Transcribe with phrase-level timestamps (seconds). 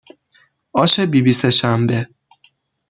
[0.83, 1.99] آش بیبی سهشنبه